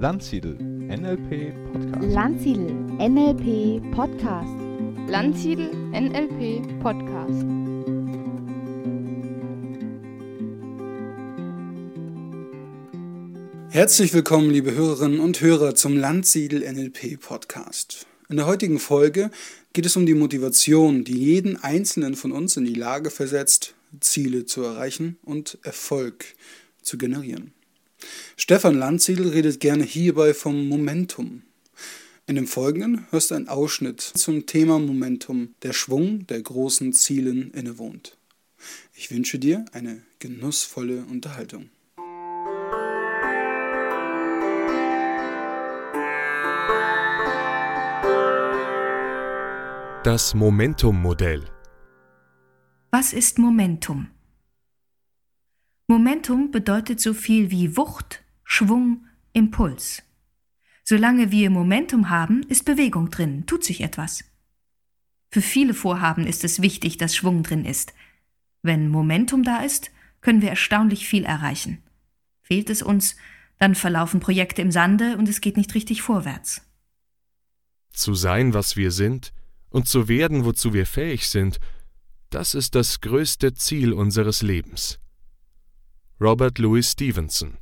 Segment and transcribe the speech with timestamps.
[0.00, 2.14] Landsiedel NLP Podcast.
[2.14, 4.54] Landsiedel NLP Podcast.
[5.08, 7.44] Landsiedel NLP Podcast.
[13.70, 18.06] Herzlich willkommen, liebe Hörerinnen und Hörer, zum Landsiedel NLP Podcast.
[18.28, 19.32] In der heutigen Folge
[19.72, 24.46] geht es um die Motivation, die jeden Einzelnen von uns in die Lage versetzt, Ziele
[24.46, 26.36] zu erreichen und Erfolg
[26.82, 27.52] zu generieren.
[28.36, 31.42] Stefan Landsiedel redet gerne hierbei vom Momentum.
[32.26, 37.50] In dem Folgenden hörst du einen Ausschnitt zum Thema Momentum, der Schwung der großen Zielen
[37.52, 38.18] innewohnt.
[38.94, 41.70] Ich wünsche dir eine genussvolle Unterhaltung.
[50.04, 51.44] Das Momentum-Modell.
[52.90, 54.08] Was ist Momentum?
[55.90, 60.02] Momentum bedeutet so viel wie Wucht, Schwung, Impuls.
[60.84, 64.22] Solange wir Momentum haben, ist Bewegung drin, tut sich etwas.
[65.30, 67.94] Für viele Vorhaben ist es wichtig, dass Schwung drin ist.
[68.60, 71.82] Wenn Momentum da ist, können wir erstaunlich viel erreichen.
[72.42, 73.16] Fehlt es uns,
[73.58, 76.60] dann verlaufen Projekte im Sande und es geht nicht richtig vorwärts.
[77.94, 79.32] Zu sein, was wir sind,
[79.70, 81.58] und zu werden, wozu wir fähig sind,
[82.28, 85.00] das ist das größte Ziel unseres Lebens.
[86.20, 87.58] Robert Louis Stevenson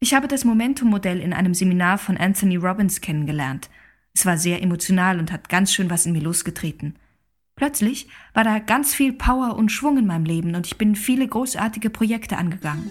[0.00, 3.70] Ich habe das Momentum-Modell in einem Seminar von Anthony Robbins kennengelernt.
[4.12, 6.96] Es war sehr emotional und hat ganz schön was in mir losgetreten.
[7.54, 11.28] Plötzlich war da ganz viel Power und Schwung in meinem Leben und ich bin viele
[11.28, 12.90] großartige Projekte angegangen.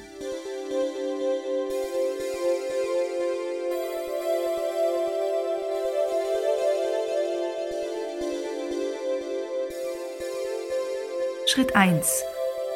[11.47, 12.23] Schritt 1.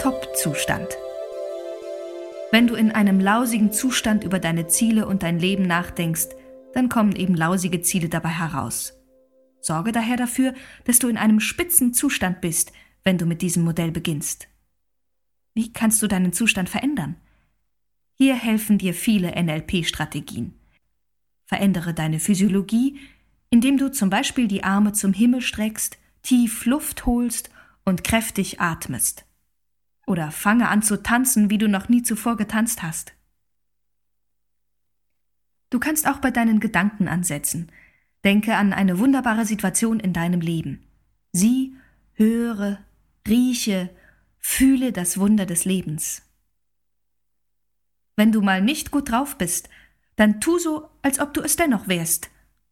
[0.01, 0.97] Top-Zustand.
[2.53, 6.27] Wenn du in einem lausigen Zustand über deine Ziele und dein Leben nachdenkst,
[6.75, 8.93] dann kommen eben lausige Ziele dabei heraus.
[9.59, 12.71] Sorge daher dafür, dass du in einem spitzen Zustand bist,
[13.03, 14.49] wenn du mit diesem Modell beginnst.
[15.55, 17.15] Wie kannst du deinen Zustand verändern?
[18.13, 20.53] Hier helfen dir viele NLP-Strategien.
[21.45, 22.99] Verändere deine Physiologie,
[23.49, 27.49] indem du zum Beispiel die Arme zum Himmel streckst, tief Luft holst
[27.83, 29.25] und kräftig atmest.
[30.05, 33.13] Oder fange an zu tanzen, wie du noch nie zuvor getanzt hast.
[35.69, 37.71] Du kannst auch bei deinen Gedanken ansetzen.
[38.23, 40.85] Denke an eine wunderbare Situation in deinem Leben.
[41.31, 41.75] Sieh,
[42.13, 42.79] höre,
[43.27, 43.89] rieche,
[44.37, 46.21] fühle das Wunder des Lebens.
[48.15, 49.69] Wenn du mal nicht gut drauf bist,
[50.15, 52.29] dann tu so, als ob du es dennoch wärst,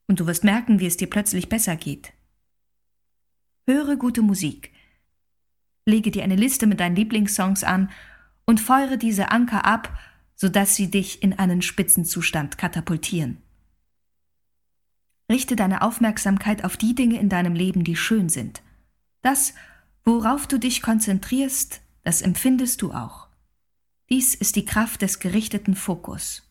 [0.07, 2.13] und du wirst merken, wie es dir plötzlich besser geht.
[3.65, 4.71] Höre gute Musik,
[5.85, 7.89] lege dir eine Liste mit deinen Lieblingssongs an
[8.45, 9.97] und feuere diese Anker ab,
[10.35, 13.37] sodass sie dich in einen Spitzenzustand katapultieren.
[15.31, 18.61] Richte deine Aufmerksamkeit auf die Dinge in deinem Leben, die schön sind.
[19.21, 19.53] Das,
[20.03, 23.27] worauf du dich konzentrierst, das empfindest du auch.
[24.09, 26.43] Dies ist die Kraft des gerichteten Fokus.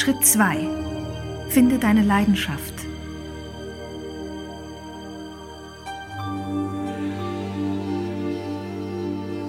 [0.00, 0.66] Schritt 2.
[1.50, 2.72] Finde deine Leidenschaft.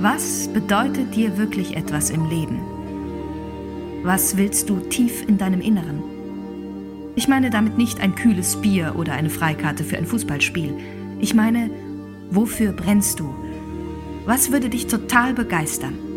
[0.02, 2.60] Was bedeutet dir wirklich etwas im Leben?
[4.04, 6.04] Was willst du tief in deinem Inneren?
[7.16, 10.74] Ich meine damit nicht ein kühles Bier oder eine Freikarte für ein Fußballspiel.
[11.22, 11.70] Ich meine,
[12.30, 13.34] wofür brennst du?
[14.26, 16.11] Was würde dich total begeistern?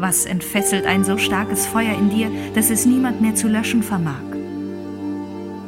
[0.00, 4.22] Was entfesselt ein so starkes Feuer in dir, dass es niemand mehr zu löschen vermag?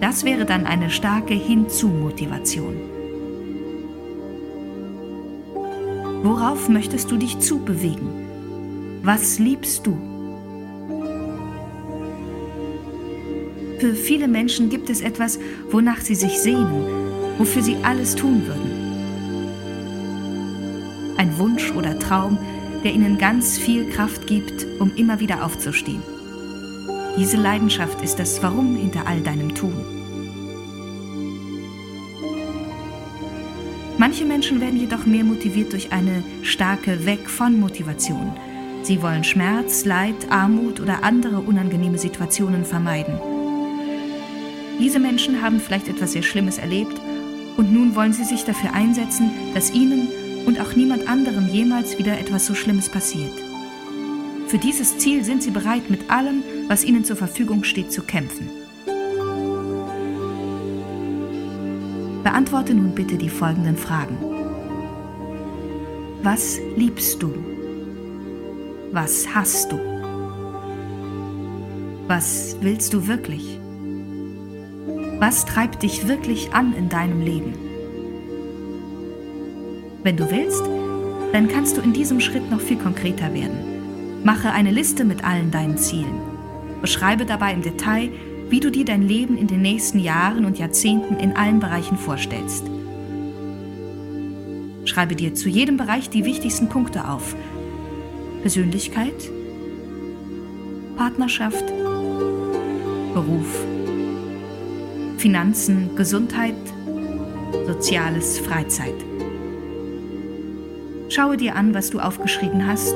[0.01, 2.77] Das wäre dann eine starke Hinzu-Motivation.
[6.23, 9.01] Worauf möchtest du dich zubewegen?
[9.03, 9.99] Was liebst du?
[13.81, 15.41] Für viele Menschen gibt es etwas,
[15.73, 16.85] wonach sie sich sehnen,
[17.37, 18.91] wofür sie alles tun würden.
[21.17, 22.39] Ein Wunsch oder Traum,
[22.85, 26.03] der ihnen ganz viel Kraft gibt, um immer wieder aufzustehen.
[27.19, 29.75] Diese Leidenschaft ist das Warum hinter all deinem Tun.
[33.99, 38.33] Manche Menschen werden jedoch mehr motiviert durch eine starke Weg von Motivation.
[38.83, 43.21] Sie wollen Schmerz, Leid, Armut oder andere unangenehme Situationen vermeiden.
[44.81, 46.99] Diese Menschen haben vielleicht etwas sehr Schlimmes erlebt
[47.59, 50.09] und nun wollen sie sich dafür einsetzen, dass ihnen
[50.51, 53.33] und auch niemand anderem jemals wieder etwas so Schlimmes passiert.
[54.49, 58.51] Für dieses Ziel sind sie bereit, mit allem, was ihnen zur Verfügung steht, zu kämpfen.
[62.25, 64.19] Beantworte nun bitte die folgenden Fragen.
[66.25, 67.33] Was liebst du?
[68.91, 69.79] Was hast du?
[72.09, 73.57] Was willst du wirklich?
[75.21, 77.70] Was treibt dich wirklich an in deinem Leben?
[80.03, 80.63] Wenn du willst,
[81.33, 84.23] dann kannst du in diesem Schritt noch viel konkreter werden.
[84.25, 86.21] Mache eine Liste mit allen deinen Zielen.
[86.81, 88.11] Beschreibe dabei im Detail,
[88.49, 92.65] wie du dir dein Leben in den nächsten Jahren und Jahrzehnten in allen Bereichen vorstellst.
[94.87, 97.37] Schreibe dir zu jedem Bereich die wichtigsten Punkte auf.
[98.41, 99.31] Persönlichkeit,
[100.97, 101.67] Partnerschaft,
[103.15, 103.65] Beruf,
[105.19, 106.55] Finanzen, Gesundheit,
[107.67, 109.10] Soziales, Freizeit.
[111.11, 112.95] Schaue dir an, was du aufgeschrieben hast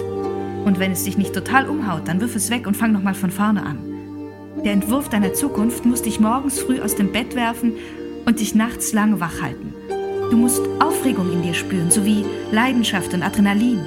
[0.65, 3.33] und wenn es dich nicht total umhaut, dann wirf es weg und fang nochmal von
[3.33, 3.79] vorne an.
[4.65, 7.73] Der Entwurf deiner Zukunft muss dich morgens früh aus dem Bett werfen
[8.25, 9.75] und dich nachts lang wach halten.
[10.31, 13.81] Du musst Aufregung in dir spüren, sowie Leidenschaft und Adrenalin.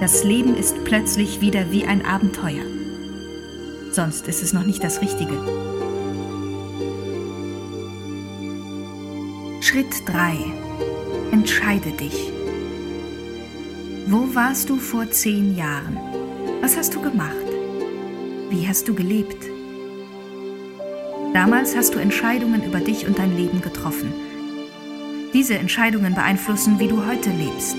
[0.00, 2.62] Das Leben ist plötzlich wieder wie ein Abenteuer.
[3.90, 5.34] Sonst ist es noch nicht das Richtige.
[9.60, 10.67] Schritt 3.
[11.38, 12.32] Entscheide dich.
[14.08, 15.96] Wo warst du vor zehn Jahren?
[16.60, 17.46] Was hast du gemacht?
[18.50, 19.46] Wie hast du gelebt?
[21.34, 24.12] Damals hast du Entscheidungen über dich und dein Leben getroffen.
[25.32, 27.76] Diese Entscheidungen beeinflussen, wie du heute lebst.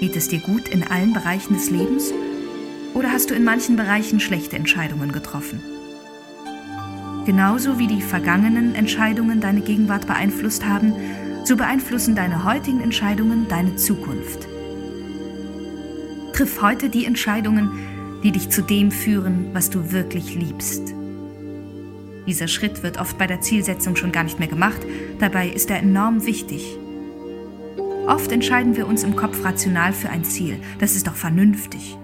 [0.00, 2.14] Geht es dir gut in allen Bereichen des Lebens
[2.94, 5.73] oder hast du in manchen Bereichen schlechte Entscheidungen getroffen?
[7.26, 10.92] Genauso wie die vergangenen Entscheidungen deine Gegenwart beeinflusst haben,
[11.44, 14.46] so beeinflussen deine heutigen Entscheidungen deine Zukunft.
[16.34, 17.70] Triff heute die Entscheidungen,
[18.22, 20.94] die dich zu dem führen, was du wirklich liebst.
[22.26, 24.80] Dieser Schritt wird oft bei der Zielsetzung schon gar nicht mehr gemacht,
[25.18, 26.78] dabei ist er enorm wichtig.
[28.06, 31.96] Oft entscheiden wir uns im Kopf rational für ein Ziel, das ist doch vernünftig.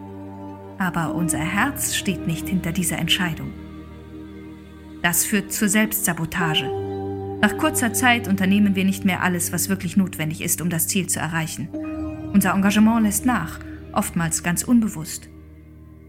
[0.79, 3.53] Aber unser Herz steht nicht hinter dieser Entscheidung.
[5.03, 6.71] Das führt zur Selbstsabotage.
[7.41, 11.07] Nach kurzer Zeit unternehmen wir nicht mehr alles, was wirklich notwendig ist, um das Ziel
[11.07, 11.69] zu erreichen.
[12.35, 13.61] Unser Engagement lässt nach,
[13.93, 15.31] oftmals ganz unbewusst.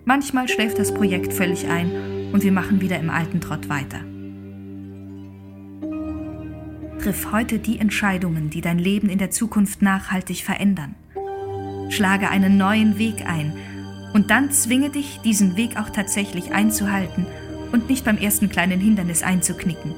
[0.03, 4.01] Manchmal schläft das Projekt völlig ein und wir machen wieder im alten Trott weiter.
[6.99, 10.95] Triff heute die Entscheidungen, die dein Leben in der Zukunft nachhaltig verändern.
[11.89, 13.53] Schlage einen neuen Weg ein
[14.13, 17.25] und dann zwinge dich, diesen Weg auch tatsächlich einzuhalten
[17.71, 19.93] und nicht beim ersten kleinen Hindernis einzuknicken.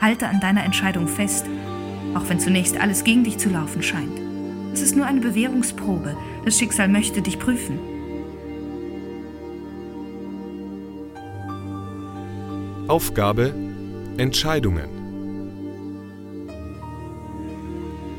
[0.00, 1.46] Halte an deiner Entscheidung fest,
[2.14, 4.20] auch wenn zunächst alles gegen dich zu laufen scheint.
[4.72, 6.16] Es ist nur eine Bewährungsprobe.
[6.44, 7.78] Das Schicksal möchte dich prüfen.
[12.88, 13.54] Aufgabe
[14.16, 14.88] Entscheidungen.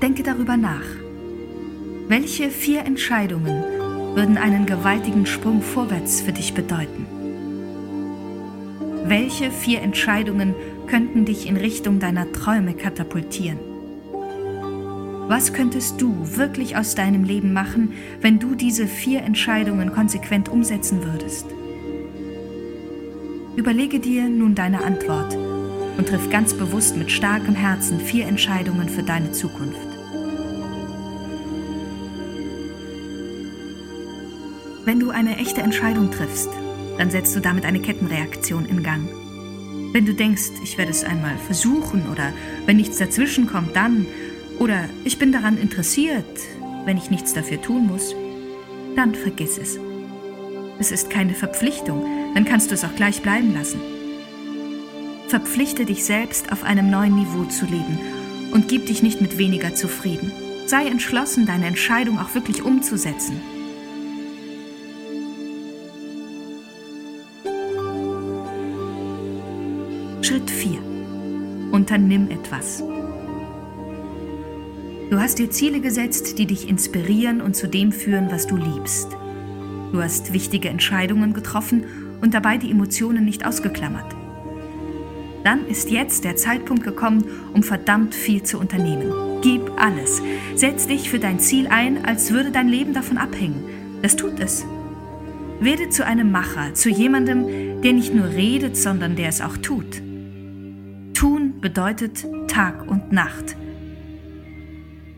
[0.01, 0.85] Denke darüber nach.
[2.07, 3.63] Welche vier Entscheidungen
[4.15, 7.22] würden einen gewaltigen Sprung vorwärts für dich bedeuten?
[9.05, 10.55] Welche vier Entscheidungen
[10.87, 13.59] könnten dich in Richtung deiner Träume katapultieren.
[15.27, 21.03] Was könntest du wirklich aus deinem Leben machen, wenn du diese vier Entscheidungen konsequent umsetzen
[21.03, 21.47] würdest?
[23.57, 25.35] Überlege dir nun deine Antwort
[25.97, 29.87] und triff ganz bewusst mit starkem Herzen vier Entscheidungen für deine Zukunft.
[34.85, 36.49] Wenn du eine echte Entscheidung triffst,
[36.97, 39.07] dann setzt du damit eine Kettenreaktion in Gang.
[39.91, 42.33] Wenn du denkst, ich werde es einmal versuchen oder
[42.65, 44.05] wenn nichts dazwischen kommt, dann
[44.59, 46.25] oder ich bin daran interessiert,
[46.85, 48.15] wenn ich nichts dafür tun muss,
[48.95, 49.79] dann vergiss es.
[50.79, 53.79] Es ist keine Verpflichtung, dann kannst du es auch gleich bleiben lassen.
[55.27, 57.97] Verpflichte dich selbst, auf einem neuen Niveau zu leben
[58.51, 60.31] und gib dich nicht mit weniger zufrieden.
[60.65, 63.41] Sei entschlossen, deine Entscheidung auch wirklich umzusetzen.
[70.23, 70.79] Schritt 4.
[71.73, 72.81] Unternimm etwas.
[75.09, 79.09] Du hast dir Ziele gesetzt, die dich inspirieren und zu dem führen, was du liebst.
[79.91, 81.83] Du hast wichtige Entscheidungen getroffen
[82.21, 84.15] und dabei die Emotionen nicht ausgeklammert.
[85.43, 89.41] Dann ist jetzt der Zeitpunkt gekommen, um verdammt viel zu unternehmen.
[89.41, 90.21] Gib alles.
[90.55, 93.65] Setz dich für dein Ziel ein, als würde dein Leben davon abhängen.
[94.01, 94.65] Das tut es.
[95.59, 100.01] Werde zu einem Macher, zu jemandem, der nicht nur redet, sondern der es auch tut.
[101.63, 103.55] Bedeutet Tag und Nacht.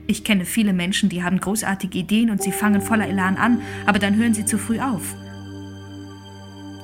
[0.05, 3.97] Ich kenne viele Menschen, die haben großartige Ideen und sie fangen voller Elan an, aber
[3.97, 5.15] dann hören sie zu früh auf.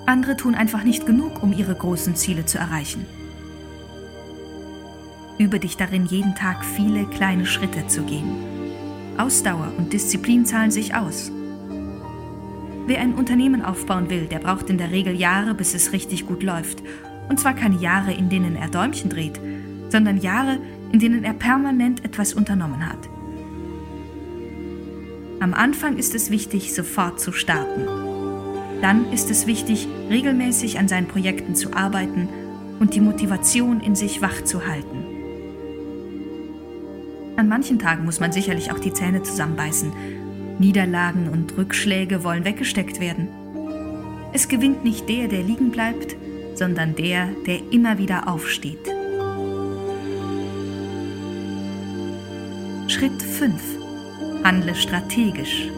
[0.08, 3.06] Andere tun einfach nicht genug, um ihre großen Ziele zu erreichen.
[5.38, 8.32] Übe dich darin, jeden Tag viele kleine Schritte zu gehen.
[9.20, 11.32] Ausdauer und Disziplin zahlen sich aus.
[12.88, 16.42] Wer ein Unternehmen aufbauen will, der braucht in der Regel Jahre, bis es richtig gut
[16.42, 16.82] läuft.
[17.30, 19.40] Und zwar keine Jahre, in denen er Däumchen dreht,
[19.90, 20.58] sondern Jahre,
[20.92, 23.10] in denen er permanent etwas unternommen hat.
[25.40, 27.88] Am Anfang ist es wichtig, sofort zu starten.
[28.82, 32.30] Dann ist es wichtig, regelmäßig an seinen Projekten zu arbeiten
[32.80, 35.06] und die Motivation in sich wach zu halten.
[37.38, 39.92] An manchen Tagen muss man sicherlich auch die Zähne zusammenbeißen.
[40.60, 43.30] Niederlagen und Rückschläge wollen weggesteckt werden.
[44.34, 46.16] Es gewinnt nicht der, der liegen bleibt,
[46.62, 48.86] sondern der, der immer wieder aufsteht.
[52.88, 53.60] Schritt 5.
[54.44, 55.70] Handle strategisch.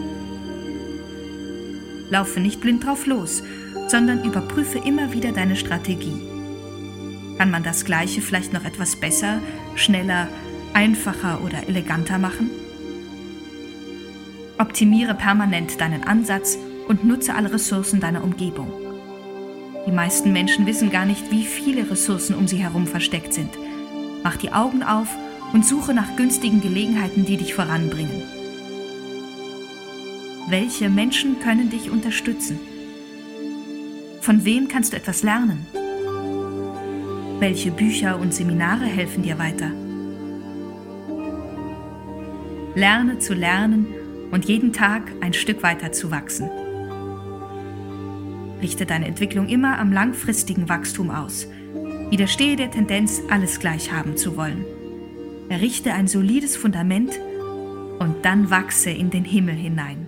[2.09, 3.43] Laufe nicht blind drauf los,
[3.87, 6.21] sondern überprüfe immer wieder deine Strategie.
[7.37, 9.39] Kann man das Gleiche vielleicht noch etwas besser,
[9.75, 10.27] schneller,
[10.73, 12.49] einfacher oder eleganter machen?
[14.57, 16.57] Optimiere permanent deinen Ansatz
[16.89, 18.82] und nutze alle Ressourcen deiner Umgebung.
[19.85, 23.49] Die meisten Menschen wissen gar nicht, wie viele Ressourcen um sie herum versteckt sind.
[24.23, 25.09] Mach die Augen auf
[25.51, 28.23] und suche nach günstigen Gelegenheiten, die dich voranbringen.
[30.47, 32.59] Welche Menschen können dich unterstützen?
[34.21, 35.65] Von wem kannst du etwas lernen?
[37.39, 39.71] Welche Bücher und Seminare helfen dir weiter?
[42.75, 43.87] Lerne zu lernen
[44.31, 46.49] und jeden Tag ein Stück weiter zu wachsen.
[48.63, 51.47] Richte deine Entwicklung immer am langfristigen Wachstum aus.
[52.09, 54.65] Widerstehe der Tendenz, alles gleich haben zu wollen.
[55.49, 57.11] Errichte ein solides Fundament
[57.99, 60.07] und dann wachse in den Himmel hinein.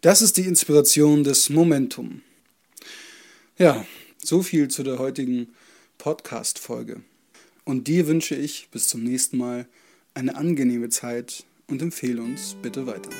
[0.00, 2.22] Das ist die Inspiration des Momentum.
[3.58, 3.84] Ja,
[4.16, 5.48] so viel zu der heutigen
[5.98, 7.02] Podcast-Folge.
[7.64, 9.66] Und dir wünsche ich bis zum nächsten Mal
[10.14, 13.10] eine angenehme Zeit und empfehle uns bitte weiter.